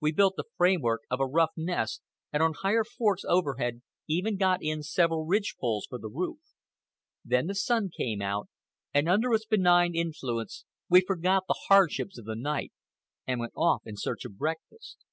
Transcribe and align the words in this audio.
We 0.00 0.12
built 0.12 0.36
the 0.38 0.44
framework 0.56 1.02
of 1.10 1.20
a 1.20 1.26
rough 1.26 1.50
nest, 1.54 2.00
and 2.32 2.42
on 2.42 2.54
higher 2.54 2.84
forks 2.84 3.22
overhead 3.28 3.82
even 4.08 4.38
got 4.38 4.62
in 4.62 4.82
several 4.82 5.26
ridge 5.26 5.56
poles 5.60 5.84
for 5.84 5.98
the 5.98 6.08
roof. 6.08 6.38
Then 7.22 7.48
the 7.48 7.54
sun 7.54 7.90
came 7.94 8.22
out, 8.22 8.48
and 8.94 9.10
under 9.10 9.30
its 9.34 9.44
benign 9.44 9.94
influence 9.94 10.64
we 10.88 11.02
forgot 11.02 11.42
the 11.46 11.64
hardships 11.68 12.16
of 12.16 12.24
the 12.24 12.34
night 12.34 12.72
and 13.26 13.40
went 13.40 13.52
off 13.54 13.82
in 13.84 13.98
search 13.98 14.24
of 14.24 14.38
breakfast. 14.38 15.04